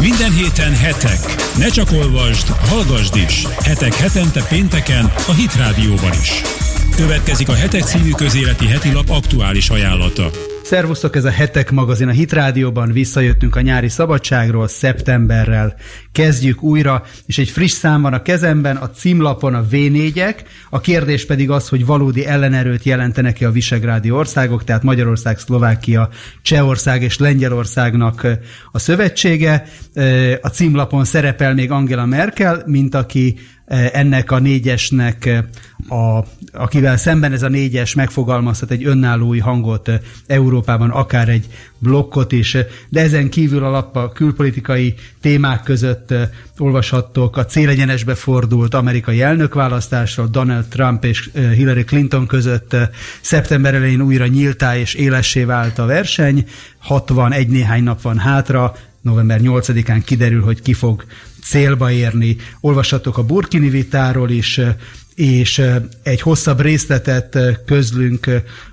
Minden 0.00 0.32
héten 0.32 0.76
hetek. 0.76 1.18
Ne 1.56 1.68
csak 1.68 1.92
olvasd, 1.92 2.48
hallgasd 2.48 3.16
is. 3.16 3.46
Hetek 3.64 3.94
hetente 3.94 4.46
pénteken 4.48 5.12
a 5.28 5.32
Hit 5.32 5.56
Rádióban 5.56 6.12
is. 6.12 6.42
Következik 6.96 7.48
a 7.48 7.54
Hetek 7.54 7.82
című 7.82 8.10
közéleti 8.10 8.66
heti 8.66 8.92
lap 8.92 9.10
aktuális 9.10 9.68
ajánlata. 9.68 10.30
Szervusztok, 10.70 11.16
ez 11.16 11.24
a 11.24 11.30
Hetek 11.30 11.70
magazin 11.70 12.08
a 12.08 12.12
Hit 12.12 12.32
Rádióban, 12.32 12.92
visszajöttünk 12.92 13.56
a 13.56 13.60
nyári 13.60 13.88
szabadságról, 13.88 14.68
szeptemberrel. 14.68 15.74
Kezdjük 16.12 16.62
újra, 16.62 17.02
és 17.26 17.38
egy 17.38 17.48
friss 17.48 17.72
szám 17.72 18.02
van 18.02 18.12
a 18.12 18.22
kezemben, 18.22 18.76
a 18.76 18.90
címlapon 18.90 19.54
a 19.54 19.64
V4-ek, 19.70 20.34
a 20.70 20.80
kérdés 20.80 21.26
pedig 21.26 21.50
az, 21.50 21.68
hogy 21.68 21.86
valódi 21.86 22.26
ellenerőt 22.26 22.84
jelentenek-e 22.84 23.46
a 23.46 23.50
visegrádi 23.50 24.10
országok, 24.10 24.64
tehát 24.64 24.82
Magyarország, 24.82 25.38
Szlovákia, 25.38 26.08
Csehország 26.42 27.02
és 27.02 27.18
Lengyelországnak 27.18 28.26
a 28.72 28.78
szövetsége. 28.78 29.64
A 30.40 30.48
címlapon 30.48 31.04
szerepel 31.04 31.54
még 31.54 31.70
Angela 31.70 32.06
Merkel, 32.06 32.62
mint 32.66 32.94
aki 32.94 33.38
ennek 33.70 34.30
a 34.30 34.38
négyesnek, 34.38 35.44
a, 35.88 36.24
akivel 36.52 36.96
szemben 36.96 37.32
ez 37.32 37.42
a 37.42 37.48
négyes 37.48 37.94
megfogalmazhat 37.94 38.70
egy 38.70 38.84
önálló 38.84 39.26
új 39.26 39.38
hangot 39.38 39.90
Európában, 40.26 40.90
akár 40.90 41.28
egy 41.28 41.46
blokkot 41.78 42.32
is, 42.32 42.56
de 42.88 43.00
ezen 43.00 43.30
kívül 43.30 43.64
a 43.64 43.70
lap 43.70 43.96
a 43.96 44.12
külpolitikai 44.12 44.94
témák 45.20 45.62
között 45.62 46.14
olvashattok 46.58 47.36
a 47.36 47.44
célegyenesbe 47.44 48.14
fordult 48.14 48.74
amerikai 48.74 49.22
elnökválasztásról, 49.22 50.26
Donald 50.26 50.64
Trump 50.64 51.04
és 51.04 51.30
Hillary 51.32 51.84
Clinton 51.84 52.26
között 52.26 52.76
szeptember 53.20 53.74
elején 53.74 54.00
újra 54.00 54.26
nyíltá 54.26 54.76
és 54.76 54.94
élessé 54.94 55.44
vált 55.44 55.78
a 55.78 55.86
verseny, 55.86 56.44
61 56.78 57.48
néhány 57.48 57.82
nap 57.82 58.02
van 58.02 58.18
hátra, 58.18 58.74
november 59.00 59.40
8-án 59.42 60.02
kiderül, 60.04 60.42
hogy 60.42 60.62
ki 60.62 60.72
fog 60.72 61.04
célba 61.42 61.90
érni. 61.90 62.36
Olvashatok 62.60 63.18
a 63.18 63.24
burkini 63.24 63.68
vitáról 63.68 64.30
is, 64.30 64.60
és 65.14 65.62
egy 66.02 66.20
hosszabb 66.20 66.60
részletet 66.60 67.38
közlünk 67.66 68.26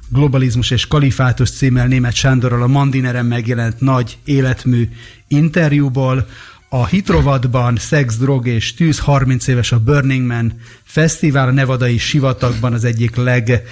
Globalizmus 0.09 0.71
és 0.71 0.87
Kalifátus 0.87 1.51
címmel 1.51 1.87
német 1.87 2.13
Sándorral 2.13 2.61
a 2.61 2.67
Mandineren 2.67 3.25
megjelent 3.25 3.79
nagy 3.79 4.17
életmű 4.25 4.89
interjúból. 5.27 6.27
A 6.69 6.85
hitrovadban 6.85 7.75
Szex, 7.75 8.17
Drog 8.17 8.47
és 8.47 8.73
Tűz 8.73 8.99
30 8.99 9.47
éves 9.47 9.71
a 9.71 9.79
Burning 9.79 10.25
Man 10.25 10.53
Fesztivál, 10.83 11.47
a 11.47 11.51
nevadai 11.51 11.97
sivatagban 11.97 12.73
az 12.73 12.83
egyik 12.83 13.15
leg 13.15 13.63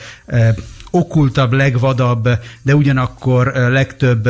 okultabb, 0.92 1.54
legvadabb, 1.54 2.30
de 2.62 2.76
ugyanakkor 2.76 3.48
legtöbb 3.56 4.30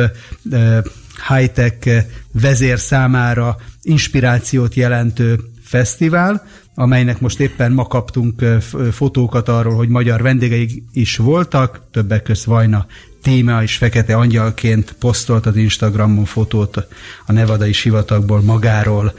high-tech 1.28 2.04
vezér 2.32 2.78
számára 2.78 3.56
inspirációt 3.82 4.74
jelentő 4.74 5.40
fesztivál, 5.62 6.46
amelynek 6.74 7.20
most 7.20 7.40
éppen 7.40 7.72
ma 7.72 7.86
kaptunk 7.86 8.44
fotókat 8.92 9.48
arról, 9.48 9.74
hogy 9.74 9.88
magyar 9.88 10.22
vendégeik 10.22 10.82
is 10.92 11.16
voltak, 11.16 11.82
többek 11.90 12.22
közt 12.22 12.44
Vajna 12.44 12.86
Téma 13.26 13.62
is 13.62 13.76
fekete 13.76 14.16
angyalként 14.16 14.92
posztolt 14.92 15.46
az 15.46 15.56
Instagramon 15.56 16.24
fotót 16.24 16.86
a 17.26 17.32
nevadai 17.32 17.72
sivatagból 17.72 18.40
magáról. 18.40 19.14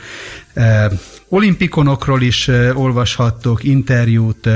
Olimpikonokról 1.29 2.21
is 2.21 2.47
olvashattok 2.73 3.63
interjút, 3.63 4.49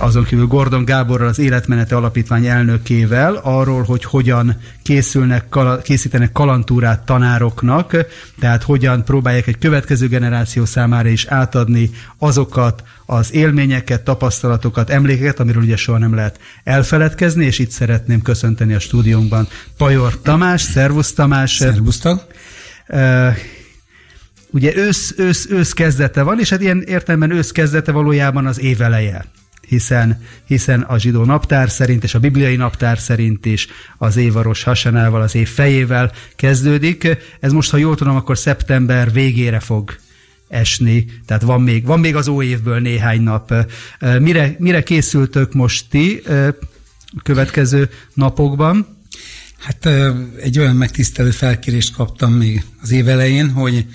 azon 0.00 0.24
kívül 0.24 0.46
Gordon 0.46 0.84
Gáborral, 0.84 1.28
az 1.28 1.38
Életmenete 1.38 1.96
Alapítvány 1.96 2.46
elnökével, 2.46 3.40
arról, 3.42 3.82
hogy 3.82 4.04
hogyan 4.04 4.56
készülnek, 4.82 5.56
készítenek 5.82 6.32
kalantúrát 6.32 7.04
tanároknak, 7.04 7.96
tehát 8.40 8.62
hogyan 8.62 9.04
próbálják 9.04 9.46
egy 9.46 9.58
következő 9.58 10.08
generáció 10.08 10.64
számára 10.64 11.08
is 11.08 11.26
átadni 11.26 11.90
azokat 12.18 12.82
az 13.06 13.34
élményeket, 13.34 14.02
tapasztalatokat, 14.02 14.90
emlékeket, 14.90 15.40
amiről 15.40 15.62
ugye 15.62 15.76
soha 15.76 15.98
nem 15.98 16.14
lehet 16.14 16.40
elfeledkezni, 16.64 17.44
és 17.44 17.58
itt 17.58 17.70
szeretném 17.70 18.22
köszönteni 18.22 18.74
a 18.74 18.80
stúdiónkban 18.80 19.48
Pajor 19.76 20.20
Tamás, 20.22 20.60
szervusz 20.60 21.12
Tamás! 21.12 21.56
Szervusztok! 21.56 22.26
Ugye 24.50 24.76
ősz, 24.76 25.14
ősz, 25.16 25.46
ősz 25.50 25.72
kezdete 25.72 26.22
van, 26.22 26.40
és 26.40 26.50
hát 26.50 26.60
ilyen 26.60 26.82
értelemben 26.82 27.30
ősz 27.30 27.50
kezdete 27.50 27.92
valójában 27.92 28.46
az 28.46 28.60
éveleje 28.60 29.24
hiszen, 29.68 30.20
hiszen 30.46 30.80
a 30.80 30.98
zsidó 30.98 31.24
naptár 31.24 31.70
szerint 31.70 32.04
és 32.04 32.14
a 32.14 32.18
bibliai 32.18 32.56
naptár 32.56 32.98
szerint 32.98 33.46
is 33.46 33.66
az 33.98 34.16
évaros 34.16 34.62
hasanával, 34.62 35.22
az 35.22 35.34
év 35.34 35.48
fejével 35.48 36.12
kezdődik. 36.36 37.16
Ez 37.40 37.52
most, 37.52 37.70
ha 37.70 37.76
jól 37.76 37.96
tudom, 37.96 38.16
akkor 38.16 38.38
szeptember 38.38 39.12
végére 39.12 39.60
fog 39.60 39.96
esni, 40.48 41.04
tehát 41.26 41.42
van 41.42 41.62
még, 41.62 41.84
van 41.84 42.00
még 42.00 42.16
az 42.16 42.28
új 42.28 42.46
évből 42.46 42.78
néhány 42.78 43.22
nap. 43.22 43.54
Mire, 44.18 44.56
mire 44.58 44.82
készültök 44.82 45.52
most 45.52 45.86
ti 45.90 46.22
a 47.16 47.22
következő 47.22 47.88
napokban? 48.14 48.96
Hát 49.58 49.88
egy 50.40 50.58
olyan 50.58 50.76
megtisztelő 50.76 51.30
felkérést 51.30 51.94
kaptam 51.94 52.32
még 52.32 52.64
az 52.82 52.90
év 52.90 53.08
elején, 53.08 53.50
hogy 53.50 53.86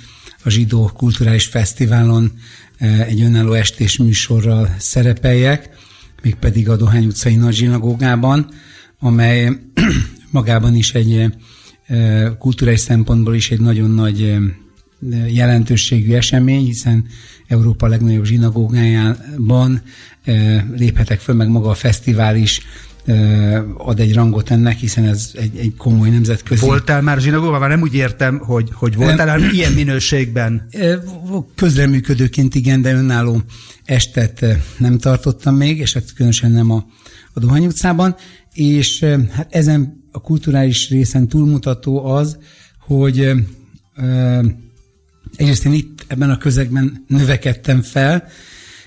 a 0.44 0.50
Zsidó 0.50 0.92
Kulturális 0.94 1.46
Fesztiválon 1.46 2.32
e, 2.78 3.04
egy 3.06 3.22
önálló 3.22 3.54
estés 3.54 3.98
műsorral 3.98 4.76
szerepeljek, 4.78 5.70
mégpedig 6.22 6.70
a 6.70 6.76
Dohány 6.76 7.06
utcai 7.06 7.36
nagy 7.36 7.54
zsinagógában, 7.54 8.50
amely 9.00 9.52
magában 10.32 10.76
is 10.76 10.94
egy 10.94 11.32
e, 11.86 12.38
kulturális 12.40 12.80
szempontból 12.80 13.36
is 13.36 13.52
egy 13.52 13.60
nagyon 13.60 13.90
nagy 13.90 14.22
e, 14.22 14.40
jelentőségű 15.28 16.14
esemény, 16.14 16.66
hiszen 16.66 17.06
Európa 17.48 17.88
legnagyobb 17.88 18.26
zsinagógájában 18.26 19.82
léphetek 20.76 21.20
föl, 21.20 21.36
meg 21.36 21.48
maga 21.48 21.70
a 21.70 21.74
fesztivál 21.74 22.36
is 22.36 22.62
ad 23.78 24.00
egy 24.00 24.14
rangot 24.14 24.52
ennek, 24.52 24.78
hiszen 24.78 25.06
ez 25.06 25.32
egy, 25.34 25.58
egy 25.58 25.76
komoly 25.78 26.10
nemzetközi... 26.10 26.66
Voltál 26.66 27.02
már 27.02 27.20
zsinagóban? 27.20 27.60
Már 27.60 27.70
nem 27.70 27.82
úgy 27.82 27.94
értem, 27.94 28.40
hogy, 28.40 28.70
hogy 28.74 28.96
voltál, 28.96 29.30
hanem 29.30 29.50
ilyen 29.54 29.72
minőségben. 29.72 30.70
Közreműködőként 31.56 32.56
igen, 32.56 32.82
de 32.82 32.94
önálló 32.94 33.42
estet 33.84 34.46
nem 34.78 34.98
tartottam 34.98 35.56
még, 35.56 35.78
és 35.78 35.94
hát 35.94 36.14
különösen 36.14 36.52
nem 36.52 36.72
a, 36.72 36.86
a 37.34 37.40
Dohány 37.40 37.66
utcában, 37.66 38.16
és 38.54 39.06
hát 39.32 39.48
ezen 39.50 40.04
a 40.12 40.22
kulturális 40.22 40.90
részen 40.90 41.28
túlmutató 41.28 42.06
az, 42.06 42.38
hogy 42.80 43.32
egyrészt 45.36 45.66
én 45.66 45.74
itt 45.74 46.06
ebben 46.08 46.30
a 46.30 46.38
közegben 46.38 47.06
növekedtem 47.08 47.82
fel, 47.82 48.28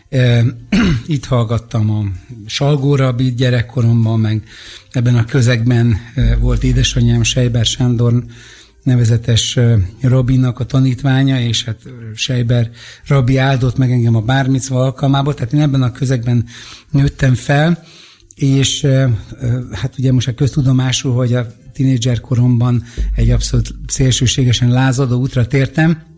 itt 1.06 1.24
hallgattam 1.24 1.90
a 1.90 2.04
Salgóra 2.46 3.14
gyerekkoromban, 3.36 4.20
meg 4.20 4.42
ebben 4.90 5.16
a 5.16 5.24
közegben 5.24 5.96
volt 6.40 6.64
édesanyám 6.64 7.22
Sejber 7.22 7.64
Sándor 7.64 8.24
nevezetes 8.82 9.58
rabinak 10.00 10.60
a 10.60 10.64
tanítványa, 10.64 11.40
és 11.40 11.64
hát 11.64 11.78
Sejber 12.14 12.70
rabi 13.06 13.36
áldott 13.36 13.76
meg 13.76 13.90
engem 13.90 14.16
a 14.16 14.20
bármicva 14.20 14.82
alkalmából, 14.82 15.34
tehát 15.34 15.52
én 15.52 15.60
ebben 15.60 15.82
a 15.82 15.92
közegben 15.92 16.46
nőttem 16.90 17.34
fel, 17.34 17.82
és 18.34 18.86
hát 19.72 19.98
ugye 19.98 20.12
most 20.12 20.28
a 20.28 20.34
köztudomású, 20.34 21.10
hogy 21.10 21.34
a 21.34 21.46
tinédzser 21.72 22.20
koromban 22.20 22.84
egy 23.14 23.30
abszolút 23.30 23.74
szélsőségesen 23.86 24.70
lázadó 24.70 25.20
útra 25.20 25.46
tértem, 25.46 26.15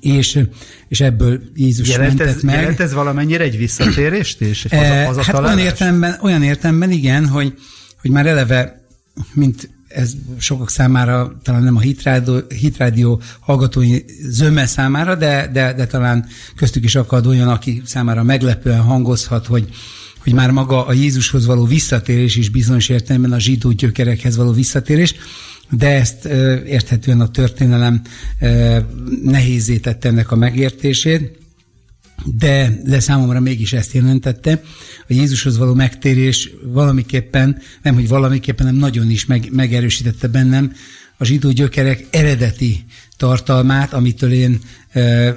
és, 0.00 0.40
és 0.88 1.00
ebből 1.00 1.40
Jézus 1.54 1.88
jelent 1.88 2.18
mentett 2.18 2.36
ez, 2.36 2.42
meg. 2.42 2.54
Jelent 2.54 2.80
ez 2.80 2.92
valamennyire 2.92 3.44
egy 3.44 3.56
visszatérést 3.56 4.40
és 4.40 4.64
egy 4.64 5.06
haza, 5.06 5.22
Hát 5.22 5.38
olyan 5.38 5.58
értelemben, 5.58 6.18
olyan 6.22 6.42
értelemben 6.42 6.90
igen, 6.90 7.28
hogy, 7.28 7.54
hogy 8.00 8.10
már 8.10 8.26
eleve, 8.26 8.88
mint 9.32 9.70
ez 9.88 10.12
sokak 10.38 10.70
számára, 10.70 11.38
talán 11.42 11.62
nem 11.62 11.76
a 11.76 11.80
hitrádió, 11.80 12.38
hitrádió 12.48 13.20
hallgatói 13.40 13.98
zöme 14.28 14.66
számára, 14.66 15.14
de, 15.14 15.50
de, 15.52 15.72
de 15.72 15.86
talán 15.86 16.26
köztük 16.56 16.84
is 16.84 16.94
akad 16.94 17.26
olyan, 17.26 17.48
aki 17.48 17.82
számára 17.84 18.22
meglepően 18.22 18.80
hangozhat, 18.80 19.46
hogy, 19.46 19.68
hogy 20.18 20.32
már 20.32 20.50
maga 20.50 20.86
a 20.86 20.92
Jézushoz 20.92 21.46
való 21.46 21.64
visszatérés 21.64 22.36
is 22.36 22.48
bizonyos 22.48 22.88
értelemben 22.88 23.32
a 23.32 23.38
zsidó 23.38 23.70
gyökerekhez 23.70 24.36
való 24.36 24.52
visszatérés, 24.52 25.14
de 25.70 25.88
ezt 25.88 26.24
érthetően 26.66 27.20
a 27.20 27.30
történelem 27.30 28.02
nehézé 29.24 29.76
tette 29.76 30.08
ennek 30.08 30.30
a 30.30 30.36
megértését, 30.36 31.38
de, 32.24 32.80
de 32.84 33.00
számomra 33.00 33.40
mégis 33.40 33.72
ezt 33.72 33.92
jelentette. 33.92 34.62
A 35.08 35.12
Jézushoz 35.12 35.58
való 35.58 35.74
megtérés 35.74 36.50
valamiképpen, 36.62 37.58
nem 37.82 37.94
hogy 37.94 38.08
valamiképpen, 38.08 38.66
nem 38.66 38.74
nagyon 38.74 39.10
is 39.10 39.26
meg, 39.26 39.48
megerősítette 39.50 40.28
bennem 40.28 40.72
a 41.16 41.24
zsidó 41.24 41.50
gyökerek 41.50 42.06
eredeti 42.10 42.84
tartalmát, 43.16 43.92
amitől 43.92 44.32
én 44.32 44.60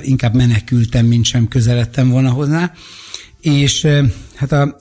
inkább 0.01 0.35
menekültem, 0.35 1.05
mint 1.05 1.25
sem 1.25 1.47
közeledtem 1.47 2.09
volna 2.09 2.29
hozzá. 2.29 2.73
És 3.43 3.87
hát 4.35 4.51
a 4.51 4.77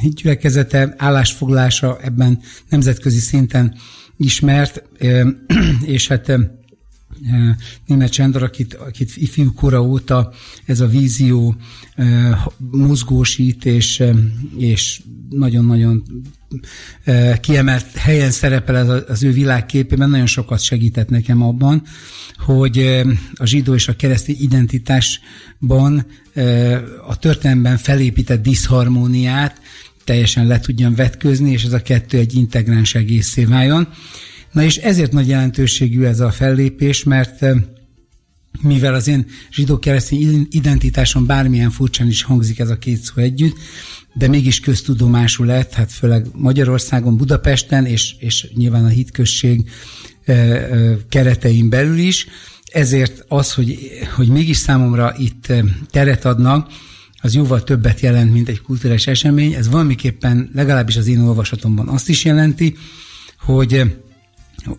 hitgyülekezete 0.00 0.94
állásfoglása 0.96 1.98
ebben 2.02 2.40
nemzetközi 2.68 3.18
szinten 3.18 3.74
ismert, 4.16 4.82
és 5.96 6.08
hát 6.08 6.32
német 7.86 8.12
Sándor, 8.12 8.42
akit, 8.42 8.74
akit 8.74 9.16
ifjú 9.16 9.52
kora 9.52 9.82
óta 9.82 10.32
ez 10.64 10.80
a 10.80 10.86
vízió 10.86 11.56
mozgósít, 12.70 13.64
és, 13.64 14.02
és 14.58 15.00
nagyon-nagyon 15.30 16.02
kiemelt 17.40 17.96
helyen 17.96 18.30
szerepel 18.30 19.04
az 19.08 19.22
ő 19.22 19.30
világképében, 19.30 20.10
nagyon 20.10 20.26
sokat 20.26 20.60
segített 20.60 21.08
nekem 21.08 21.42
abban, 21.42 21.82
hogy 22.36 23.02
a 23.34 23.46
zsidó 23.46 23.74
és 23.74 23.88
a 23.88 23.96
keresztény 23.96 24.36
identitásban 24.38 26.06
a 27.06 27.16
történelemben 27.18 27.76
felépített 27.76 28.42
diszharmóniát 28.42 29.60
teljesen 30.04 30.46
le 30.46 30.60
tudjam 30.60 30.94
vetközni, 30.94 31.50
és 31.50 31.64
ez 31.64 31.72
a 31.72 31.82
kettő 31.82 32.18
egy 32.18 32.34
integráns 32.34 32.94
egészé 32.94 33.44
váljon. 33.44 33.88
Na 34.56 34.62
és 34.62 34.76
ezért 34.76 35.12
nagy 35.12 35.28
jelentőségű 35.28 36.02
ez 36.02 36.20
a 36.20 36.30
fellépés, 36.30 37.04
mert 37.04 37.44
mivel 38.60 38.94
az 38.94 39.08
én 39.08 39.26
zsidó-keresztény 39.52 40.46
identitásom 40.50 41.26
bármilyen 41.26 41.70
furcsán 41.70 42.06
is 42.06 42.22
hangzik 42.22 42.58
ez 42.58 42.70
a 42.70 42.78
két 42.78 43.00
szó 43.00 43.22
együtt, 43.22 43.56
de 44.14 44.28
mégis 44.28 44.60
köztudomású 44.60 45.44
lett, 45.44 45.72
hát 45.72 45.92
főleg 45.92 46.26
Magyarországon, 46.32 47.16
Budapesten, 47.16 47.86
és, 47.86 48.14
és 48.18 48.48
nyilván 48.54 48.84
a 48.84 48.88
hitközség 48.88 49.70
keretein 51.08 51.68
belül 51.68 51.98
is. 51.98 52.26
Ezért 52.72 53.24
az, 53.28 53.52
hogy, 53.52 53.78
hogy 54.14 54.28
mégis 54.28 54.56
számomra 54.56 55.14
itt 55.18 55.52
teret 55.90 56.24
adnak, 56.24 56.68
az 57.20 57.34
jóval 57.34 57.64
többet 57.64 58.00
jelent, 58.00 58.32
mint 58.32 58.48
egy 58.48 58.60
kulturális 58.60 59.06
esemény. 59.06 59.52
Ez 59.52 59.68
valamiképpen, 59.68 60.50
legalábbis 60.54 60.96
az 60.96 61.06
én 61.06 61.20
olvasatomban 61.20 61.88
azt 61.88 62.08
is 62.08 62.24
jelenti, 62.24 62.76
hogy 63.38 63.96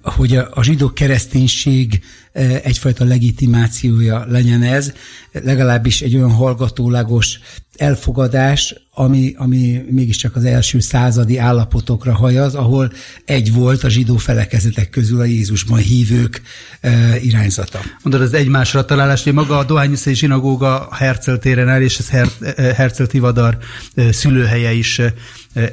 hogy 0.01 0.35
a, 0.35 0.49
a 0.53 0.63
zsidó 0.63 0.93
kereszténység 0.93 2.01
e, 2.33 2.59
egyfajta 2.63 3.05
legitimációja 3.05 4.25
legyen 4.27 4.63
ez, 4.63 4.93
legalábbis 5.31 6.01
egy 6.01 6.15
olyan 6.15 6.31
hallgatólagos 6.31 7.39
elfogadás, 7.75 8.75
ami, 8.93 9.33
ami 9.37 9.83
mégiscsak 9.89 10.35
az 10.35 10.45
első 10.45 10.79
századi 10.79 11.37
állapotokra 11.37 12.15
hajaz, 12.15 12.55
ahol 12.55 12.91
egy 13.25 13.53
volt 13.53 13.83
a 13.83 13.89
zsidó 13.89 14.17
felekezetek 14.17 14.89
közül 14.89 15.19
a 15.19 15.25
Jézusban 15.25 15.79
hívők 15.79 16.41
e, 16.81 17.19
irányzata. 17.19 17.79
Mondod, 18.03 18.21
az 18.21 18.33
egymásra 18.33 18.85
találás, 18.85 19.23
hogy 19.23 19.33
maga 19.33 19.57
a 19.57 19.63
Dohányiszai 19.63 20.15
zsinagóga 20.15 20.87
Herzl 20.91 21.33
téren 21.33 21.69
el, 21.69 21.81
és 21.81 21.97
ez 21.97 22.09
Her- 22.09 22.41
e, 22.41 22.73
Herzl 22.73 23.03
Tivadar 23.03 23.57
e, 23.95 24.11
szülőhelye 24.11 24.71
is 24.71 25.01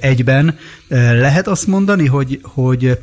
egyben. 0.00 0.58
Lehet 0.88 1.49
azt 1.49 1.66
mondani, 1.66 2.06
hogy, 2.06 2.40
hogy 2.43 2.99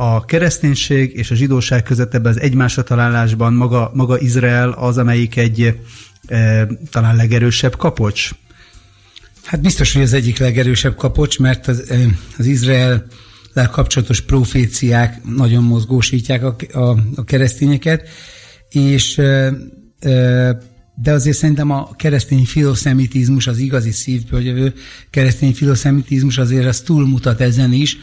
a 0.00 0.24
kereszténység 0.24 1.16
és 1.16 1.30
a 1.30 1.34
zsidóság 1.34 1.82
között 1.82 2.14
ebben 2.14 2.32
az 2.32 2.40
egymásra 2.40 2.82
találásban 2.82 3.52
maga, 3.52 3.90
maga 3.94 4.18
Izrael 4.18 4.70
az, 4.70 4.98
amelyik 4.98 5.36
egy 5.36 5.78
e, 6.26 6.66
talán 6.90 7.16
legerősebb 7.16 7.76
kapocs? 7.76 8.30
Hát 9.44 9.60
biztos, 9.60 9.92
hogy 9.92 10.02
az 10.02 10.12
egyik 10.12 10.38
legerősebb 10.38 10.96
kapocs, 10.96 11.38
mert 11.38 11.68
az, 11.68 11.90
e, 11.90 11.96
az 12.38 12.46
Izrael 12.46 13.06
kapcsolatos 13.70 14.20
proféciák 14.20 15.24
nagyon 15.24 15.62
mozgósítják 15.62 16.44
a, 16.44 16.56
a, 16.72 16.98
a 17.14 17.24
keresztényeket, 17.24 18.08
és 18.68 19.18
e, 19.18 19.52
e, 19.98 20.58
de 21.02 21.12
azért 21.12 21.36
szerintem 21.36 21.70
a 21.70 21.90
keresztény 21.96 22.44
filoszemitizmus, 22.44 23.46
az 23.46 23.58
igazi 23.58 23.90
szívből 23.90 24.40
jövő. 24.40 24.74
Keresztény 25.10 25.54
filoszemitizmus 25.54 26.38
azért 26.38 26.66
az 26.66 26.80
túlmutat 26.80 27.40
ezen 27.40 27.72
is, 27.72 27.98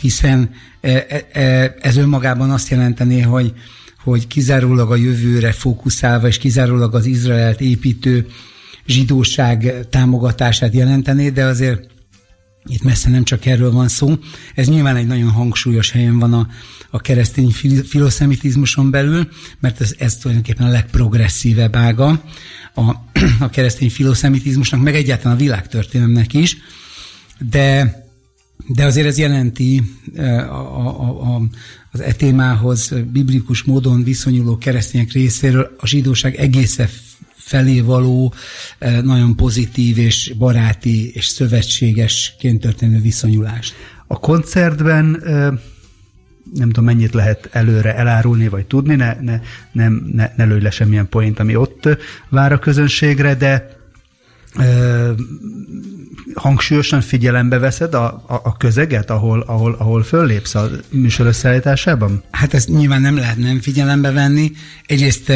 hiszen 0.00 0.50
e, 0.80 1.06
e, 1.08 1.40
e, 1.40 1.74
ez 1.80 1.96
önmagában 1.96 2.50
azt 2.50 2.68
jelenteni, 2.68 3.20
hogy, 3.20 3.52
hogy 4.04 4.26
kizárólag 4.26 4.90
a 4.90 4.96
jövőre 4.96 5.52
fókuszálva, 5.52 6.26
és 6.26 6.38
kizárólag 6.38 6.94
az 6.94 7.06
Izraelt 7.06 7.60
építő 7.60 8.26
zsidóság 8.86 9.88
támogatását 9.90 10.74
jelentené, 10.74 11.30
de 11.30 11.44
azért 11.44 11.90
itt 12.66 12.82
messze 12.82 13.10
nem 13.10 13.24
csak 13.24 13.46
erről 13.46 13.72
van 13.72 13.88
szó. 13.88 14.18
Ez 14.54 14.68
nyilván 14.68 14.96
egy 14.96 15.06
nagyon 15.06 15.30
hangsúlyos 15.30 15.90
helyen 15.90 16.18
van 16.18 16.32
a, 16.32 16.48
a 16.90 17.00
keresztény 17.00 17.50
filoszemitizmuson 17.84 18.90
belül, 18.90 19.28
mert 19.60 19.80
ez, 19.80 19.94
ez 19.98 20.16
tulajdonképpen 20.16 20.66
a 20.66 20.70
legprogresszívebb 20.70 21.76
ága 21.76 22.24
a, 22.74 22.80
a 23.40 23.50
keresztény 23.50 23.90
filoszemitizmusnak, 23.90 24.82
meg 24.82 24.94
egyáltalán 24.94 25.36
a 25.36 25.40
világtörténelemnek 25.40 26.34
is. 26.34 26.56
De 27.50 28.00
de 28.66 28.84
azért 28.84 29.06
ez 29.06 29.18
jelenti 29.18 29.82
a, 30.16 30.20
a, 30.20 31.34
a, 31.34 31.42
az 31.90 32.00
etémához 32.00 32.92
biblikus 33.12 33.62
módon 33.62 34.02
viszonyuló 34.02 34.58
keresztények 34.58 35.12
részéről 35.12 35.74
a 35.78 35.86
zsidóság 35.86 36.34
egészen 36.34 36.88
felé 37.44 37.80
való 37.80 38.34
nagyon 39.02 39.36
pozitív 39.36 39.98
és 39.98 40.32
baráti 40.38 41.10
és 41.14 41.26
szövetségesként 41.26 42.60
történő 42.60 43.00
viszonyulást. 43.00 43.74
A 44.06 44.18
koncertben 44.18 45.22
nem 46.54 46.66
tudom, 46.66 46.84
mennyit 46.84 47.14
lehet 47.14 47.48
előre 47.52 47.96
elárulni, 47.96 48.48
vagy 48.48 48.66
tudni, 48.66 48.94
ne, 48.94 49.16
ne, 49.20 49.40
nem, 49.72 50.10
ne, 50.12 50.30
ne 50.36 50.44
lőj 50.44 50.60
le 50.60 50.70
semmilyen 50.70 51.08
point, 51.08 51.38
ami 51.38 51.56
ott 51.56 51.88
vár 52.28 52.52
a 52.52 52.58
közönségre, 52.58 53.34
de 53.34 53.80
hangsúlyosan 56.34 57.00
figyelembe 57.00 57.58
veszed 57.58 57.94
a, 57.94 58.04
a, 58.26 58.40
a 58.44 58.56
közeget, 58.56 59.10
ahol, 59.10 59.40
ahol, 59.40 59.74
ahol 59.78 60.02
föllépsz 60.02 60.54
a 60.54 60.70
műsor 60.90 61.26
összeállításában? 61.26 62.22
Hát 62.30 62.54
ezt 62.54 62.68
nyilván 62.68 63.00
nem 63.00 63.16
lehet 63.16 63.36
nem 63.36 63.60
figyelembe 63.60 64.10
venni. 64.10 64.52
Egyrészt 64.86 65.32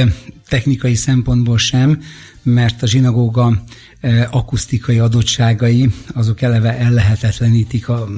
technikai 0.49 0.95
szempontból 0.95 1.59
sem, 1.59 2.03
mert 2.43 2.83
a 2.83 2.87
zsinagóga 2.87 3.63
eh, 4.01 4.35
akusztikai 4.35 4.99
adottságai, 4.99 5.91
azok 6.15 6.43
eleve 6.43 6.79
ellehetetlenítik 6.79 7.89
a 7.89 8.09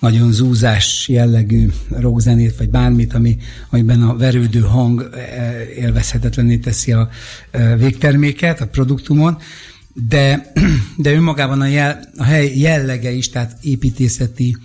nagyon 0.00 0.32
zúzás 0.32 1.08
jellegű 1.08 1.68
rockzenét, 1.88 2.56
vagy 2.56 2.70
bármit, 2.70 3.14
ami, 3.14 3.36
amiben 3.70 4.02
a 4.02 4.16
verődő 4.16 4.60
hang 4.60 5.10
eh, 5.12 5.68
élvezhetetlené 5.76 6.56
teszi 6.56 6.92
a 6.92 7.08
végterméket, 7.76 8.60
a 8.60 8.66
produktumon. 8.66 9.38
De, 9.92 10.52
de 10.96 11.12
önmagában 11.12 11.60
a, 11.60 11.66
jel, 11.66 12.00
a 12.16 12.24
hely 12.24 12.58
jellege 12.58 13.10
is, 13.10 13.28
tehát 13.28 13.58
építészeti 13.62 14.56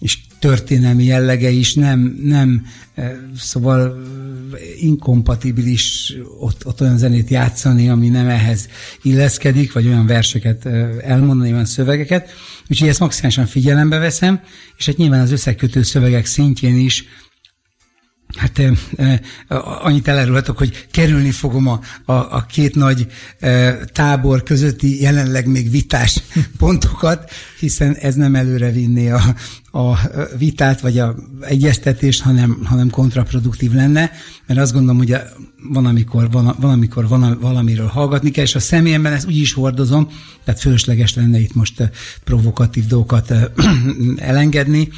és 0.00 0.18
történelmi 0.44 1.04
jellege 1.04 1.50
is 1.50 1.74
nem, 1.74 2.18
nem 2.22 2.66
eh, 2.94 3.12
szóval 3.36 4.02
inkompatibilis 4.80 6.14
ott, 6.38 6.66
ott 6.66 6.80
olyan 6.80 6.98
zenét 6.98 7.28
játszani, 7.28 7.88
ami 7.88 8.08
nem 8.08 8.28
ehhez 8.28 8.68
illeszkedik, 9.02 9.72
vagy 9.72 9.86
olyan 9.86 10.06
verseket 10.06 10.66
eh, 10.66 10.88
elmondani, 11.02 11.52
olyan 11.52 11.64
szövegeket. 11.64 12.30
Úgyhogy 12.70 12.88
ezt 12.88 13.00
maximálisan 13.00 13.46
figyelembe 13.46 13.98
veszem, 13.98 14.40
és 14.76 14.86
hát 14.86 14.96
nyilván 14.96 15.20
az 15.20 15.32
összekötő 15.32 15.82
szövegek 15.82 16.26
szintjén 16.26 16.78
is 16.78 17.04
Hát 18.36 18.58
eh, 18.58 18.70
eh, 18.96 19.18
annyit 19.86 20.08
elárulhatok, 20.08 20.58
hogy 20.58 20.86
kerülni 20.90 21.30
fogom 21.30 21.66
a, 21.68 21.80
a, 22.04 22.12
a 22.12 22.46
két 22.48 22.74
nagy 22.74 23.06
eh, 23.38 23.78
tábor 23.92 24.42
közötti 24.42 25.00
jelenleg 25.02 25.46
még 25.46 25.70
vitás 25.70 26.22
pontokat, 26.58 27.30
hiszen 27.58 27.94
ez 27.94 28.14
nem 28.14 28.34
előre 28.34 28.70
vinné 28.70 29.10
a, 29.10 29.34
a 29.72 29.98
vitát 30.38 30.80
vagy 30.80 30.98
a 30.98 31.14
egyeztetést, 31.40 32.22
hanem, 32.22 32.60
hanem 32.64 32.90
kontraproduktív 32.90 33.72
lenne, 33.72 34.10
mert 34.46 34.60
azt 34.60 34.72
gondolom, 34.72 34.96
hogy 34.96 35.16
van, 35.68 35.86
amikor, 35.86 36.30
van, 36.30 36.56
van, 36.60 36.70
amikor 36.70 37.08
van, 37.08 37.38
valamiről 37.40 37.86
hallgatni 37.86 38.30
kell, 38.30 38.44
és 38.44 38.54
a 38.54 38.60
személyemben 38.60 39.12
ezt 39.12 39.26
úgy 39.26 39.36
is 39.36 39.52
hordozom, 39.52 40.08
tehát 40.44 40.60
fölösleges 40.60 41.14
lenne 41.14 41.38
itt 41.38 41.54
most 41.54 41.80
eh, 41.80 41.88
provokatív 42.24 42.86
dolgokat 42.86 43.30
eh, 43.30 43.44
elengedni. 44.16 44.88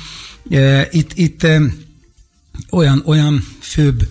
Eh, 0.50 0.86
itt, 0.90 1.12
itt 1.14 1.46
olyan, 2.70 3.02
olyan 3.04 3.44
főbb 3.60 4.08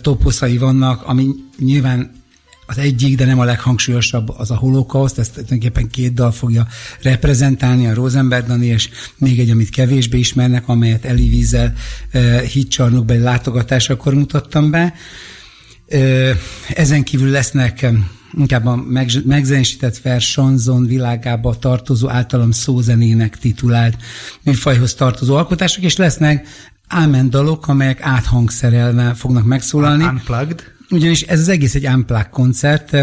toposzai 0.00 0.58
vannak, 0.58 1.02
ami 1.02 1.28
nyilván 1.58 2.22
az 2.66 2.78
egyik, 2.78 3.16
de 3.16 3.24
nem 3.24 3.38
a 3.38 3.44
leghangsúlyosabb 3.44 4.28
az 4.28 4.50
a 4.50 4.56
holokauszt, 4.56 5.18
ezt 5.18 5.32
tulajdonképpen 5.32 5.88
két 5.88 6.14
dal 6.14 6.32
fogja 6.32 6.66
reprezentálni, 7.02 7.86
a 7.86 7.94
Rosenberg 7.94 8.46
Dani, 8.46 8.66
és 8.66 8.88
még 9.16 9.38
egy, 9.38 9.50
amit 9.50 9.70
kevésbé 9.70 10.18
ismernek, 10.18 10.68
amelyet 10.68 11.04
Eli 11.04 11.28
Vízzel 11.28 11.72
uh, 12.14 12.40
hitcsarnokbeli 12.40 13.20
látogatásakor 13.20 14.14
mutattam 14.14 14.70
be. 14.70 14.94
Uh, 15.90 16.30
ezen 16.68 17.02
kívül 17.02 17.30
lesznek 17.30 17.86
inkább 18.36 18.66
a 18.66 18.84
megzenésített 19.24 19.98
vers 19.98 20.30
sanzon 20.30 20.86
világába 20.86 21.58
tartozó, 21.58 22.08
általam 22.08 22.50
szózenének 22.50 23.38
titulált 23.38 23.96
műfajhoz 24.42 24.94
tartozó 24.94 25.34
alkotások, 25.34 25.84
és 25.84 25.96
lesznek 25.96 26.46
ámen 26.88 27.30
dalok, 27.30 27.68
amelyek 27.68 28.02
áthangszerelve 28.02 29.14
fognak 29.14 29.44
megszólalni. 29.44 30.04
Unplugged. 30.04 30.62
Ugyanis 30.90 31.22
ez 31.22 31.40
az 31.40 31.48
egész 31.48 31.74
egy 31.74 31.86
unplugged 31.86 32.28
koncert, 32.28 32.96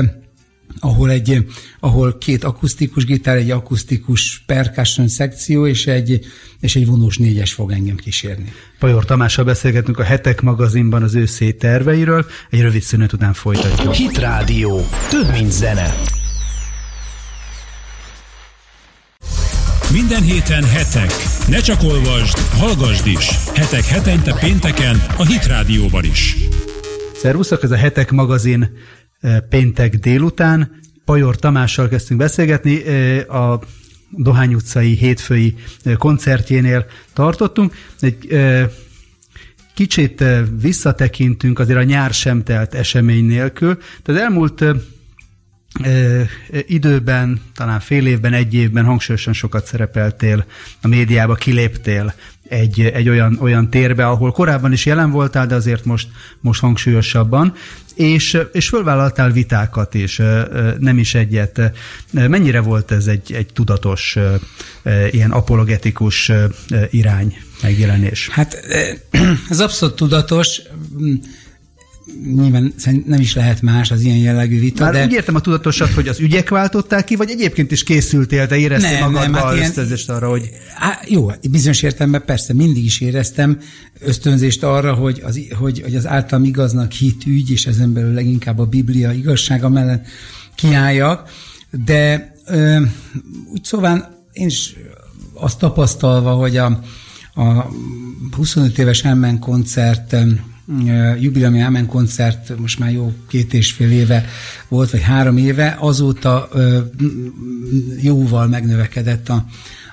ahol, 0.80 1.10
egy, 1.10 1.46
ahol 1.80 2.18
két 2.18 2.44
akusztikus 2.44 3.06
gitár, 3.06 3.38
egy 3.38 3.52
akusztikus 3.52 4.44
percussion 4.46 5.08
szekció 5.08 5.68
és 5.68 5.88
egy, 5.88 6.26
és 6.60 6.76
egy 6.76 6.86
vonós 6.86 7.18
négyes 7.18 7.54
fog 7.54 7.72
engem 7.72 7.96
kísérni. 7.96 8.52
Pajor 8.80 9.06
Tamással 9.06 9.46
beszélgetünk 9.46 10.00
a 10.00 10.04
Hetek 10.04 10.42
magazinban 10.42 11.04
az 11.04 11.16
őszé 11.16 11.52
terveiről, 11.52 12.26
egy 12.50 12.62
rövid 12.62 12.82
szünet 12.82 13.14
után 13.14 13.34
folytatjuk. 13.34 13.94
Hit 13.94 14.18
Rádió, 14.18 14.88
több 15.10 15.32
mint 15.32 15.52
zene. 15.52 15.96
Minden 19.92 20.22
héten 20.22 20.64
hetek. 20.64 21.31
Ne 21.52 21.60
csak 21.60 21.84
olvasd, 21.84 22.38
hallgasd 22.38 23.08
is. 23.08 23.30
Hetek 23.54 23.86
hetente 23.86 24.38
pénteken 24.40 25.02
a 25.18 25.26
Hit 25.26 25.46
Rádióban 25.46 26.04
is. 26.04 26.36
Szervuszok, 27.16 27.64
ez 27.64 27.72
a 27.72 27.76
Hetek 27.76 28.12
magazin 28.12 28.78
eh, 29.20 29.38
péntek 29.50 29.96
délután. 29.96 30.80
Pajor 31.06 31.36
Tamással 31.36 31.88
kezdtünk 31.88 32.20
beszélgetni. 32.20 32.86
Eh, 32.86 33.36
a 33.36 33.60
Dohány 34.10 34.54
utcai 34.54 34.94
hétfői 34.96 35.56
eh, 35.84 35.96
koncertjénél 35.96 36.86
tartottunk. 37.14 37.74
Egy 38.00 38.28
kicsit 39.74 40.24
visszatekintünk 40.62 41.60
azért 41.60 41.80
a 41.80 41.84
nyár 41.84 42.14
sem 42.14 42.44
telt 42.44 42.74
esemény 42.74 43.26
nélkül. 43.26 43.78
Tehát 44.04 44.22
elmúlt 44.22 44.64
időben, 46.68 47.42
talán 47.56 47.80
fél 47.80 48.06
évben, 48.06 48.34
egy 48.34 48.54
évben 48.54 48.86
hangsúlyosan 48.86 49.34
sokat 49.34 49.66
szerepeltél 49.66 50.46
a 50.82 50.88
médiába, 50.88 51.36
kiléptél 51.36 52.14
egy, 52.52 52.82
egy 52.82 53.10
olyan, 53.10 53.38
olyan 53.42 53.70
térbe, 53.70 54.08
ahol 54.08 54.32
korábban 54.32 54.72
is 54.72 54.86
jelen 54.86 55.12
voltál, 55.12 55.48
de 55.48 55.56
azért 55.56 55.86
most, 55.86 56.08
most 56.40 56.62
hangsúlyosabban, 56.62 57.54
és, 57.96 58.38
és 58.52 58.68
fölvállaltál 58.68 59.32
vitákat 59.32 59.94
is, 59.94 60.22
nem 60.80 60.98
is 60.98 61.16
egyet. 61.16 61.72
Mennyire 62.12 62.60
volt 62.60 62.92
ez 62.92 63.08
egy, 63.08 63.34
egy 63.34 63.48
tudatos, 63.54 64.18
ilyen 65.12 65.32
apologetikus 65.32 66.32
irány, 66.90 67.38
megjelenés? 67.62 68.30
Hát 68.30 68.66
ez 69.50 69.60
abszolút 69.60 69.96
tudatos 69.96 70.62
nyilván 72.36 72.74
nem 73.06 73.20
is 73.20 73.36
lehet 73.36 73.62
más 73.62 73.92
az 73.92 74.02
ilyen 74.02 74.18
jellegű 74.18 74.60
vita. 74.60 74.84
Már 74.84 74.94
de... 74.94 75.06
úgy 75.06 75.12
értem 75.12 75.36
a 75.36 75.40
tudatosat, 75.40 75.92
hogy 75.94 76.08
az 76.08 76.20
ügyek 76.20 76.50
váltották 76.50 77.04
ki, 77.04 77.16
vagy 77.16 77.30
egyébként 77.30 77.72
is 77.72 77.84
készültél, 77.84 78.48
te 78.48 78.58
éreztél 78.58 79.00
nem, 79.00 79.12
magadba 79.12 79.40
nem, 79.40 79.44
hát 79.44 79.60
ösztönzést 79.60 80.10
arra, 80.10 80.30
hogy... 80.30 80.50
Á, 80.78 81.00
jó, 81.08 81.32
bizonyos 81.50 81.82
értelemben 81.82 82.24
persze 82.26 82.54
mindig 82.54 82.86
is 82.86 83.02
éreztem 83.02 83.60
ösztönzést 84.00 84.64
arra, 84.64 84.94
hogy 84.94 85.22
az, 85.26 85.40
hogy, 85.60 85.82
hogy 85.82 85.96
az 85.96 86.08
általam 86.08 86.44
igaznak 86.46 86.92
hit 86.92 87.26
ügy, 87.26 87.52
és 87.52 87.66
ezen 87.66 87.94
belül 87.94 88.14
leginkább 88.14 88.60
a 88.60 88.66
Biblia 88.66 89.12
igazsága 89.12 89.70
mellett 89.70 90.06
kiálljak, 90.56 91.30
de 91.86 92.34
ö, 92.46 92.82
úgy 93.52 93.64
szóval 93.64 94.26
én 94.32 94.48
is 94.48 94.76
azt 95.34 95.60
tapasztalva, 95.60 96.32
hogy 96.32 96.58
a, 96.58 96.82
a 97.34 97.72
25 98.36 98.78
éves 98.78 99.04
Emmen 99.04 99.40
koncert 99.40 100.16
jubileumi 101.20 101.62
Amen 101.62 101.86
koncert 101.86 102.58
most 102.58 102.80
már 102.80 102.92
jó 102.92 103.14
két 103.28 103.54
és 103.54 103.72
fél 103.72 103.92
éve 103.92 104.26
volt, 104.68 104.92
vagy 104.92 105.02
három 105.02 105.38
éve, 105.38 105.78
azóta 105.80 106.50
jóval 108.02 108.48
megnövekedett 108.48 109.30
a, 109.30 109.46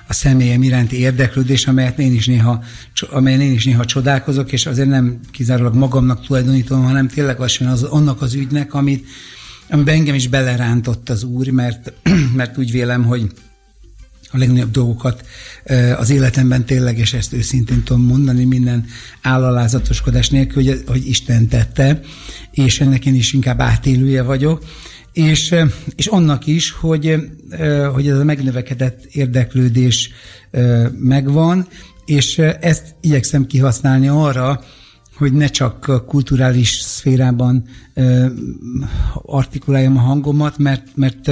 a 0.07 0.13
személyem 0.13 0.63
iránti 0.63 0.99
érdeklődés, 0.99 1.67
amelyet 1.67 1.99
én 1.99 2.13
is 2.13 2.27
néha, 2.27 2.63
amelyen 3.09 3.41
én 3.41 3.51
is 3.51 3.65
néha 3.65 3.85
csodálkozok, 3.85 4.51
és 4.51 4.65
azért 4.65 4.89
nem 4.89 5.19
kizárólag 5.31 5.75
magamnak 5.75 6.25
tulajdonítom, 6.25 6.83
hanem 6.83 7.07
tényleg 7.07 7.39
az, 7.39 7.57
az 7.65 7.83
annak 7.83 8.21
az 8.21 8.33
ügynek, 8.33 8.73
amit, 8.73 9.07
amiben 9.69 9.95
engem 9.95 10.15
is 10.15 10.27
belerántott 10.27 11.09
az 11.09 11.23
Úr, 11.23 11.49
mert, 11.49 11.93
mert 12.35 12.57
úgy 12.57 12.71
vélem, 12.71 13.03
hogy 13.03 13.31
a 14.31 14.37
legnagyobb 14.37 14.71
dolgokat 14.71 15.25
az 15.97 16.09
életemben 16.09 16.65
tényleg, 16.65 16.97
és 16.97 17.13
ezt 17.13 17.33
őszintén 17.33 17.83
tudom 17.83 18.01
mondani, 18.01 18.43
minden 18.43 18.85
állalázatoskodás 19.21 20.29
nélkül, 20.29 20.63
hogy, 20.63 20.83
hogy 20.87 21.07
Isten 21.07 21.47
tette, 21.47 21.99
és 22.51 22.79
ennek 22.79 23.05
én 23.05 23.15
is 23.15 23.33
inkább 23.33 23.59
átélője 23.59 24.21
vagyok, 24.21 24.63
és, 25.13 25.55
és 25.95 26.05
annak 26.07 26.47
is, 26.47 26.71
hogy, 26.71 27.15
hogy 27.93 28.07
ez 28.07 28.17
a 28.17 28.23
megnövekedett 28.23 29.05
érdeklődés 29.05 30.11
megvan, 30.91 31.67
és 32.05 32.37
ezt 32.59 32.95
igyekszem 33.01 33.45
kihasználni 33.45 34.07
arra, 34.07 34.63
hogy 35.19 35.33
ne 35.33 35.47
csak 35.47 36.05
kulturális 36.07 36.71
szférában 36.71 37.63
artikuláljam 39.13 39.97
a 39.97 39.99
hangomat, 39.99 40.57
mert, 40.57 40.87
mert 40.95 41.31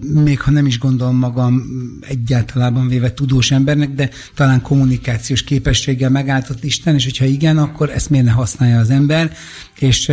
még 0.00 0.40
ha 0.40 0.50
nem 0.50 0.66
is 0.66 0.78
gondolom 0.78 1.16
magam 1.16 1.62
egyáltalában 2.00 2.88
véve 2.88 3.14
tudós 3.14 3.50
embernek, 3.50 3.94
de 3.94 4.10
talán 4.34 4.62
kommunikációs 4.62 5.42
képességgel 5.42 6.10
megáltott 6.10 6.64
Isten, 6.64 6.94
és 6.94 7.04
hogyha 7.04 7.24
igen, 7.24 7.58
akkor 7.58 7.90
ezt 7.90 8.10
miért 8.10 8.26
ne 8.26 8.32
használja 8.32 8.78
az 8.78 8.90
ember, 8.90 9.32
és 9.78 10.12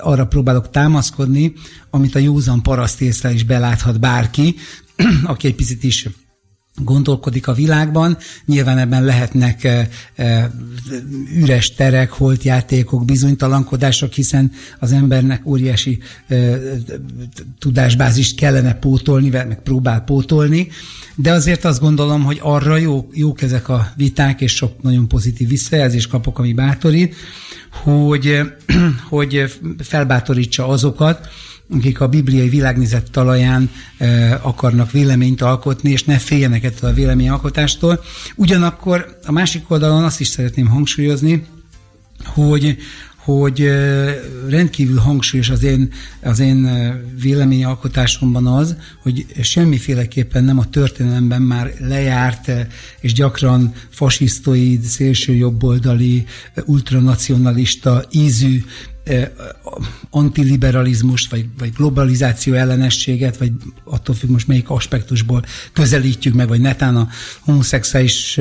arra 0.00 0.26
próbálok 0.26 0.70
támaszkodni, 0.70 1.52
amit 1.90 2.14
a 2.14 2.18
józan 2.18 2.62
paraszt 2.62 3.00
észre 3.00 3.32
is 3.32 3.44
beláthat 3.44 4.00
bárki, 4.00 4.54
aki 5.24 5.46
egy 5.46 5.54
picit 5.54 5.84
is 5.84 6.08
gondolkodik 6.84 7.48
a 7.48 7.52
világban. 7.52 8.16
Nyilván 8.44 8.78
ebben 8.78 9.04
lehetnek 9.04 9.68
üres 11.36 11.74
terek, 11.74 12.10
holtjátékok, 12.10 13.04
bizonytalankodások, 13.04 14.12
hiszen 14.12 14.52
az 14.78 14.92
embernek 14.92 15.46
óriási 15.46 15.98
tudásbázist 17.58 18.36
kellene 18.36 18.74
pótolni, 18.74 19.28
meg 19.28 19.60
próbál 19.62 20.00
pótolni, 20.00 20.68
de 21.14 21.32
azért 21.32 21.64
azt 21.64 21.80
gondolom, 21.80 22.24
hogy 22.24 22.38
arra 22.42 22.76
jó, 22.76 23.08
jók 23.12 23.42
ezek 23.42 23.68
a 23.68 23.92
viták, 23.96 24.40
és 24.40 24.54
sok 24.54 24.82
nagyon 24.82 25.08
pozitív 25.08 25.48
visszajelzést 25.48 26.08
kapok, 26.08 26.38
ami 26.38 26.52
bátorít, 26.52 27.14
hogy, 27.82 28.40
hogy 29.08 29.58
felbátorítsa 29.78 30.68
azokat, 30.68 31.28
akik 31.76 32.00
a 32.00 32.08
bibliai 32.08 32.48
világnézet 32.48 33.10
talaján 33.10 33.70
e, 33.98 34.38
akarnak 34.42 34.90
véleményt 34.90 35.42
alkotni, 35.42 35.90
és 35.90 36.04
ne 36.04 36.18
féljenek 36.18 36.64
ettől 36.64 36.90
a 36.90 36.94
véleményalkotástól. 36.94 38.00
Ugyanakkor 38.36 39.18
a 39.26 39.32
másik 39.32 39.70
oldalon 39.70 40.04
azt 40.04 40.20
is 40.20 40.28
szeretném 40.28 40.66
hangsúlyozni, 40.66 41.44
hogy, 42.24 42.76
hogy 43.16 43.70
rendkívül 44.48 44.98
hangsúlyos 44.98 45.50
az 45.50 45.62
én, 45.62 45.92
az 46.22 46.38
én 46.38 46.68
véleményalkotásomban 47.20 48.46
az, 48.46 48.76
hogy 49.02 49.26
semmiféleképpen 49.40 50.44
nem 50.44 50.58
a 50.58 50.68
történelemben 50.68 51.42
már 51.42 51.72
lejárt 51.78 52.50
és 53.00 53.12
gyakran 53.12 53.72
fasisztoid, 53.90 54.82
szélső 54.82 55.34
jobboldali, 55.34 56.24
ultranacionalista 56.64 58.04
ízű 58.10 58.64
antiliberalizmust, 60.10 61.30
vagy, 61.30 61.46
vagy 61.58 61.72
globalizáció 61.72 62.54
ellenességet, 62.54 63.36
vagy 63.36 63.52
attól 63.84 64.14
függ 64.14 64.30
most 64.30 64.46
melyik 64.46 64.70
aspektusból 64.70 65.44
közelítjük 65.72 66.34
meg, 66.34 66.48
vagy 66.48 66.60
netán 66.60 66.96
a 66.96 67.08
homoszexuális 67.40 68.40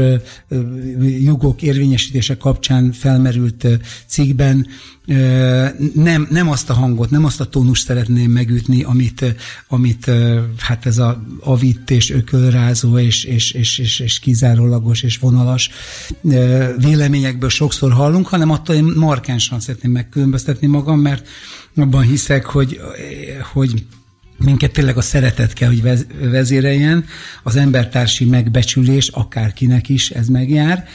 jogok 1.20 1.62
érvényesítése 1.62 2.38
kapcsán 2.38 2.92
felmerült 2.92 3.68
cikkben 4.08 4.68
nem, 5.94 6.28
nem 6.30 6.50
azt 6.50 6.70
a 6.70 6.74
hangot, 6.74 7.10
nem 7.10 7.26
azt 7.26 7.42
a 7.42 7.46
tónust 7.46 7.86
szeretném 7.86 8.32
megütni, 8.32 8.84
amit, 8.84 9.36
amit 9.68 10.12
hát 10.58 10.86
ez 10.86 10.98
a 10.98 11.24
avitt 11.40 11.90
és 11.90 12.10
ökölrázó 12.10 12.98
és, 12.98 13.24
és, 13.24 13.52
és, 13.52 13.78
és, 13.78 14.00
és 14.00 14.20
kizárólagos 14.20 15.04
és 15.04 15.18
vonalas 15.18 15.70
véleményekből 16.78 17.50
sokszor 17.50 17.92
hallunk, 17.92 18.28
hanem 18.28 18.50
attól 18.50 18.76
én 18.76 18.84
markánsan 18.96 19.60
szeretném 19.60 19.92
megkülönböztetni 19.92 20.59
magam, 20.68 21.00
mert 21.00 21.28
abban 21.76 22.02
hiszek, 22.02 22.46
hogy, 22.46 22.82
hogy 23.54 23.86
minket 24.38 24.72
tényleg 24.72 24.98
a 24.98 25.02
szeretet 25.02 25.54
kell, 25.54 25.68
hogy 25.68 26.06
vezéreljen, 26.30 27.06
az 27.44 27.56
embertársi 27.56 28.26
megbecsülés, 28.26 29.08
akárkinek 29.08 29.90
is 29.90 30.10
ez 30.10 30.28
megjár, 30.28 30.88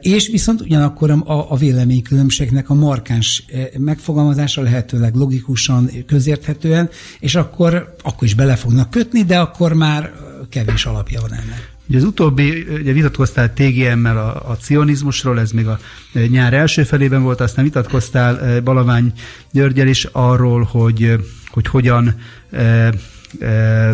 és 0.00 0.28
viszont 0.28 0.60
ugyanakkor 0.60 1.10
a, 1.10 1.50
a 1.52 1.56
véleménykülönbségnek 1.56 2.70
a 2.70 2.74
markáns 2.74 3.44
megfogalmazása 3.78 4.62
lehetőleg 4.62 5.14
logikusan, 5.14 5.90
közérthetően, 6.06 6.90
és 7.20 7.34
akkor, 7.34 7.94
akkor 8.02 8.26
is 8.26 8.34
bele 8.34 8.56
fognak 8.56 8.90
kötni, 8.90 9.22
de 9.22 9.38
akkor 9.38 9.72
már 9.72 10.12
kevés 10.48 10.86
alapja 10.86 11.20
van 11.20 11.32
ennek. 11.32 11.71
Ugye 11.88 11.98
az 11.98 12.04
utóbbi, 12.04 12.66
ugye 12.80 12.92
vitatkoztál 12.92 13.52
TGM-mel 13.52 14.18
a, 14.18 14.50
a 14.50 14.56
cionizmusról, 14.56 15.40
ez 15.40 15.50
még 15.50 15.66
a 15.66 15.78
nyár 16.12 16.52
első 16.52 16.82
felében 16.82 17.22
volt, 17.22 17.40
aztán 17.40 17.64
vitatkoztál 17.64 18.60
Balavány 18.60 19.12
Györgyel 19.52 19.86
is 19.86 20.04
arról, 20.12 20.62
hogy, 20.62 21.18
hogy 21.50 21.66
hogyan 21.66 22.14
e, 22.50 22.92
e, 23.40 23.92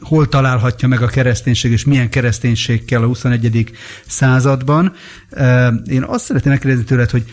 hol 0.00 0.28
találhatja 0.28 0.88
meg 0.88 1.02
a 1.02 1.06
kereszténység, 1.06 1.72
és 1.72 1.84
milyen 1.84 2.10
kereszténység 2.10 2.84
kell 2.84 3.02
a 3.02 3.06
21. 3.06 3.70
században. 4.06 4.92
Én 5.86 6.02
azt 6.02 6.24
szeretném 6.24 6.52
megkérdezni 6.52 6.84
tőled, 6.84 7.10
hogy 7.10 7.24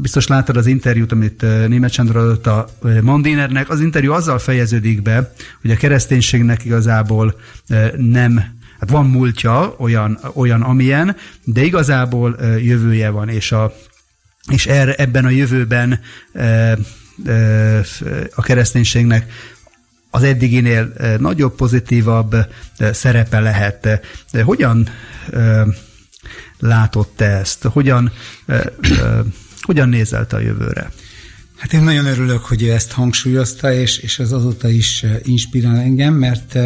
biztos 0.00 0.26
láttad 0.26 0.56
az 0.56 0.66
interjút, 0.66 1.12
amit 1.12 1.40
Német 1.68 1.92
Sándor 1.92 2.16
adott 2.16 2.46
a 2.46 2.68
Mandinernek. 3.02 3.70
Az 3.70 3.80
interjú 3.80 4.12
azzal 4.12 4.38
fejeződik 4.38 5.02
be, 5.02 5.32
hogy 5.60 5.70
a 5.70 5.76
kereszténységnek 5.76 6.64
igazából 6.64 7.40
nem 7.96 8.56
hát 8.78 8.90
van 8.90 9.06
múltja, 9.06 9.74
olyan, 9.78 10.18
olyan 10.34 10.62
amilyen, 10.62 11.16
de 11.44 11.62
igazából 11.62 12.36
jövője 12.62 13.10
van, 13.10 13.28
és, 13.28 13.52
a, 13.52 13.74
és 14.50 14.66
erre, 14.66 14.94
ebben 14.94 15.24
a 15.24 15.30
jövőben 15.30 16.00
a 18.34 18.42
kereszténységnek 18.42 19.32
az 20.10 20.22
eddiginél 20.22 20.92
nagyobb, 21.18 21.54
pozitívabb 21.54 22.36
szerepe 22.92 23.40
lehet. 23.40 24.00
Hogyan 24.42 24.88
látott 26.58 27.12
te 27.16 27.24
ezt? 27.24 27.62
Hogyan, 27.62 28.12
hogyan 29.60 29.88
nézelte 29.88 30.36
a 30.36 30.40
jövőre? 30.40 30.92
Hát 31.56 31.72
én 31.72 31.82
nagyon 31.82 32.06
örülök, 32.06 32.44
hogy 32.44 32.62
ő 32.62 32.72
ezt 32.72 32.92
hangsúlyozta, 32.92 33.72
és, 33.72 33.98
és 33.98 34.18
ez 34.18 34.32
azóta 34.32 34.68
is 34.68 35.04
inspirál 35.22 35.76
engem, 35.76 36.14
mert 36.14 36.58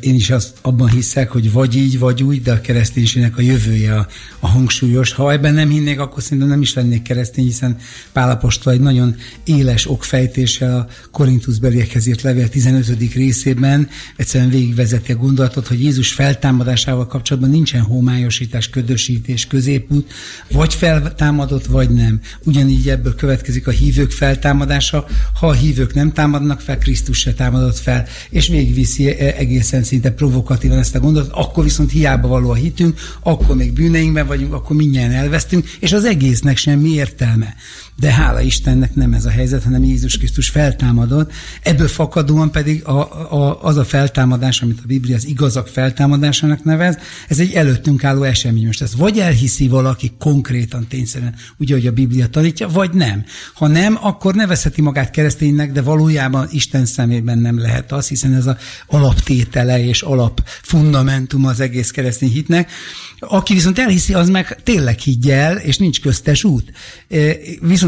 én 0.00 0.14
is 0.14 0.30
azt 0.30 0.56
abban 0.62 0.88
hiszek, 0.88 1.30
hogy 1.30 1.52
vagy 1.52 1.76
így, 1.76 1.98
vagy 1.98 2.22
úgy, 2.22 2.42
de 2.42 2.52
a 2.52 2.60
kereszténységnek 2.60 3.38
a 3.38 3.40
jövője 3.40 3.94
a, 3.94 4.06
a 4.38 4.48
hangsúlyos. 4.48 5.12
Ha 5.12 5.32
ebben 5.32 5.54
nem 5.54 5.70
hinnék, 5.70 6.00
akkor 6.00 6.22
szerintem 6.22 6.48
nem 6.48 6.60
is 6.60 6.74
lennék 6.74 7.02
keresztény, 7.02 7.44
hiszen 7.44 7.76
Pálapostól 8.12 8.72
egy 8.72 8.80
nagyon 8.80 9.16
éles 9.44 9.90
okfejtéssel 9.90 10.78
a 10.78 10.86
Korintusbeliekhez 11.10 12.06
írt 12.06 12.22
levél 12.22 12.48
15. 12.48 13.12
részében 13.14 13.88
egyszerűen 14.16 14.50
végigvezeti 14.50 15.12
a 15.12 15.16
gondolatot, 15.16 15.66
hogy 15.66 15.82
Jézus 15.82 16.12
feltámadásával 16.12 17.06
kapcsolatban 17.06 17.50
nincsen 17.50 17.80
homályosítás, 17.80 18.70
ködösítés, 18.70 19.46
középút, 19.46 20.12
vagy 20.50 20.74
feltámadott, 20.74 21.66
vagy 21.66 21.90
nem. 21.90 22.20
Ugyanígy 22.44 22.88
ebből 22.88 23.14
következik 23.14 23.66
a 23.66 23.70
hívők 23.70 24.10
feltámadása. 24.10 25.06
Ha 25.40 25.46
a 25.46 25.52
hívők 25.52 25.94
nem 25.94 26.12
támadnak 26.12 26.60
fel, 26.60 26.78
Krisztus 26.78 27.18
se 27.18 27.32
támadott 27.32 27.78
fel, 27.78 28.06
és 28.30 28.48
végigviszi 28.48 29.08
e, 29.08 29.34
egészen 29.48 29.82
szinte 29.82 30.10
provokatívan 30.10 30.78
ezt 30.78 30.94
a 30.94 31.00
gondolatot, 31.00 31.36
akkor 31.36 31.64
viszont 31.64 31.90
hiába 31.90 32.28
való 32.28 32.50
a 32.50 32.54
hitünk, 32.54 32.98
akkor 33.22 33.56
még 33.56 33.72
bűneinkben 33.72 34.26
vagyunk, 34.26 34.52
akkor 34.52 34.76
mindjárt 34.76 35.12
elvesztünk, 35.12 35.68
és 35.80 35.92
az 35.92 36.04
egésznek 36.04 36.56
semmi 36.56 36.90
értelme. 36.90 37.54
De 38.00 38.12
hála 38.12 38.40
Istennek 38.40 38.94
nem 38.94 39.12
ez 39.12 39.24
a 39.24 39.30
helyzet, 39.30 39.62
hanem 39.62 39.84
Jézus 39.84 40.18
Krisztus 40.18 40.48
feltámadott. 40.48 41.32
Ebből 41.62 41.88
fakadóan 41.88 42.50
pedig 42.50 42.84
a, 42.84 42.98
a, 43.34 43.62
az 43.62 43.76
a 43.76 43.84
feltámadás, 43.84 44.62
amit 44.62 44.78
a 44.78 44.86
Biblia 44.86 45.16
az 45.16 45.26
igazak 45.26 45.68
feltámadásának 45.68 46.64
nevez, 46.64 46.98
ez 47.28 47.38
egy 47.38 47.52
előttünk 47.52 48.04
álló 48.04 48.22
esemény. 48.22 48.66
Most 48.66 48.82
ez 48.82 48.96
vagy 48.96 49.18
elhiszi 49.18 49.68
valaki 49.68 50.12
konkrétan, 50.18 50.86
tényszerűen, 50.86 51.34
úgy, 51.56 51.72
ahogy 51.72 51.86
a 51.86 51.92
Biblia 51.92 52.28
tanítja, 52.28 52.68
vagy 52.68 52.90
nem. 52.92 53.24
Ha 53.54 53.66
nem, 53.66 53.98
akkor 54.00 54.34
nevezheti 54.34 54.82
magát 54.82 55.10
kereszténynek, 55.10 55.72
de 55.72 55.82
valójában 55.82 56.48
Isten 56.50 56.86
szemében 56.86 57.38
nem 57.38 57.58
lehet 57.58 57.92
az, 57.92 58.08
hiszen 58.08 58.34
ez 58.34 58.46
a 58.46 58.56
alaptétele 58.86 59.84
és 59.84 60.02
alap 60.02 60.42
fundamentum 60.62 61.46
az 61.46 61.60
egész 61.60 61.90
keresztény 61.90 62.30
hitnek. 62.30 62.70
Aki 63.18 63.54
viszont 63.54 63.78
elhiszi, 63.78 64.14
az 64.14 64.28
meg 64.28 64.62
tényleg 64.62 64.98
higgye 64.98 65.34
el, 65.34 65.56
és 65.56 65.78
nincs 65.78 66.00
köztes 66.00 66.44
út. 66.44 66.72
E, 67.08 67.16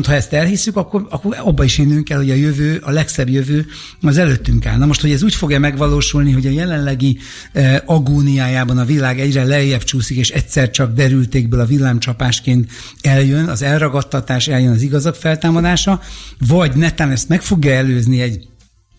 viszont 0.00 0.18
ha 0.18 0.24
ezt 0.24 0.42
elhiszük, 0.42 0.76
akkor, 0.76 1.06
akkor 1.10 1.36
abba 1.38 1.64
is 1.64 1.76
hinnünk 1.76 2.04
kell, 2.04 2.18
hogy 2.18 2.30
a 2.30 2.34
jövő, 2.34 2.80
a 2.82 2.90
legszebb 2.90 3.28
jövő 3.28 3.66
az 4.02 4.18
előttünk 4.18 4.66
áll. 4.66 4.78
Na 4.78 4.86
most, 4.86 5.00
hogy 5.00 5.10
ez 5.10 5.22
úgy 5.22 5.34
fog-e 5.34 5.58
megvalósulni, 5.58 6.32
hogy 6.32 6.46
a 6.46 6.50
jelenlegi 6.50 7.18
e, 7.52 7.82
agóniájában 7.86 8.78
a 8.78 8.84
világ 8.84 9.20
egyre 9.20 9.44
lejjebb 9.44 9.82
csúszik, 9.82 10.16
és 10.16 10.30
egyszer 10.30 10.70
csak 10.70 10.94
derültékből 10.94 11.60
a 11.60 11.64
villámcsapásként 11.64 12.70
eljön, 13.00 13.48
az 13.48 13.62
elragadtatás, 13.62 14.48
eljön 14.48 14.72
az 14.72 14.82
igazak 14.82 15.14
feltámadása, 15.14 16.00
vagy 16.46 16.76
netán 16.76 17.10
ezt 17.10 17.28
meg 17.28 17.42
fogja 17.42 17.72
előzni 17.72 18.20
egy 18.20 18.49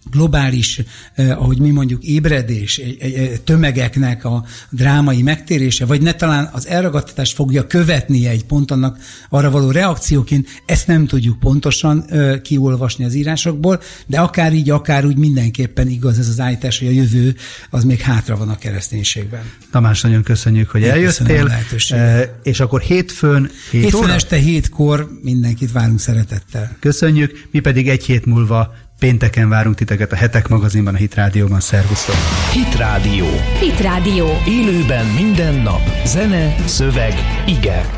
globális, 0.10 0.82
eh, 1.16 1.42
ahogy 1.42 1.60
mi 1.60 1.70
mondjuk, 1.70 2.04
ébredés, 2.04 2.78
egy, 2.78 2.98
egy, 3.00 3.42
tömegeknek 3.42 4.26
a 4.26 4.46
drámai 4.70 5.22
megtérése, 5.22 5.86
vagy 5.86 6.02
ne 6.02 6.14
talán 6.14 6.50
az 6.52 6.68
elragadtatást 6.68 7.36
fogja 7.36 7.68
követni 7.68 8.28
egy 8.28 8.46
pont 8.46 8.72
annak 8.72 8.98
arra 9.30 9.50
való 9.50 9.72
reakcióként, 9.72 10.48
ezt 10.66 10.88
nem 10.88 11.08
tudjuk 11.08 11.40
pontosan 11.40 12.06
eh, 12.08 12.40
kiolvasni 12.40 13.06
az 13.06 13.14
írásokból, 13.14 13.82
de 14.08 14.20
akár 14.20 14.54
így, 14.54 14.70
akár 14.70 15.06
úgy 15.06 15.18
mindenképpen 15.18 15.88
igaz 15.88 16.20
ez 16.20 16.28
az 16.28 16.40
állítás, 16.40 16.80
hogy 16.80 16.88
a 16.88 16.92
jövő 16.92 17.36
az 17.70 17.84
még 17.84 18.00
hátra 18.00 18.38
van 18.38 18.50
a 18.50 18.58
kereszténységben. 18.58 19.42
Tamás, 19.72 20.02
nagyon 20.02 20.24
köszönjük, 20.24 20.70
hogy 20.70 20.82
Én 20.82 20.90
eljöttél. 20.90 21.52
Eh, 21.90 22.30
és 22.44 22.60
akkor 22.60 22.82
hétfőn, 22.82 23.50
hét 23.72 23.82
hétfőn 23.82 24.04
óra? 24.04 24.14
este 24.14 24.36
hétkor 24.36 25.10
mindenkit 25.22 25.72
várunk 25.72 26.00
szeretettel. 26.00 26.78
Köszönjük, 26.80 27.48
mi 27.52 27.60
pedig 27.60 27.90
egy 27.90 28.06
hét 28.06 28.26
múlva 28.26 28.74
Pénteken 29.02 29.50
várunk 29.50 29.76
titeket 29.76 30.12
a 30.12 30.16
Hetek 30.16 30.48
magazinban, 30.48 30.94
a 30.94 30.98
Hit 30.98 31.16
Rádióban. 31.16 31.60
Szervusztok! 31.60 32.16
Hit 32.52 32.76
Rádió. 32.76 33.26
Hit 33.60 33.80
Rádió. 33.80 34.28
Élőben 34.48 35.06
minden 35.06 35.54
nap. 35.54 35.82
Zene, 36.06 36.56
szöveg, 36.66 37.14
ige. 37.46 37.90